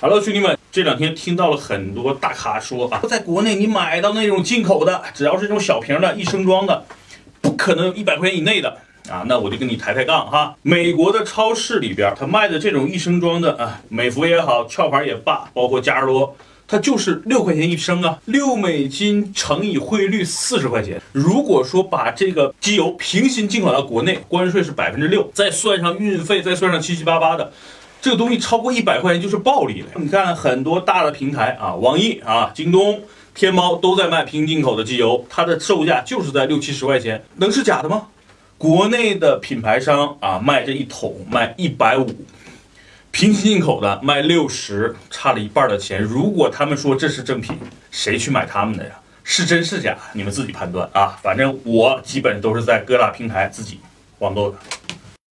[0.00, 6.84] 哈喽兄弟们，这两天听到了很多大咖说啊，在国内你买到那种进口的，只要是这种小瓶的、一升装的，
[7.40, 8.78] 不可能有一百块钱以内的
[9.10, 9.24] 啊。
[9.26, 10.54] 那我就跟你抬抬杠哈。
[10.62, 16.36] 美国的超市里边，它卖的这种一升装的啊，美孚也好，壳牌也罢，包括加士多，
[16.68, 21.02] 它就是六块钱一升啊，六美金乘以汇率四十块钱。
[21.10, 27.52] 如果说把这个机油平行进口到国内，关税是百分之六，再算上运费，再算上七七八八的。
[28.08, 29.88] 这个东西超过一百块钱就是暴利了。
[29.96, 33.02] 你看很多大的平台啊，网易啊、京东、
[33.34, 38.06] 天猫都在卖平行进口的机油，它的售价就是在六七十块钱，能是假的吗？
[38.56, 42.06] 国内的品牌商啊卖这一桶卖一百五，
[43.10, 46.02] 平行进口的卖六十，差了一半的钱。
[46.02, 47.54] 如果他们说这是正品，
[47.90, 48.92] 谁去买他们的呀？
[49.22, 51.18] 是真是假，你们自己判断啊。
[51.22, 53.78] 反正我基本都是在各大平台自己
[54.20, 54.56] 网购的。